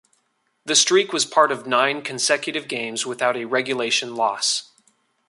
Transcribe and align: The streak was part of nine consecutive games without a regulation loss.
The 0.65 0.75
streak 0.75 1.13
was 1.13 1.25
part 1.27 1.51
of 1.51 1.67
nine 1.67 2.01
consecutive 2.01 2.67
games 2.67 3.05
without 3.05 3.37
a 3.37 3.45
regulation 3.45 4.15
loss. 4.15 4.71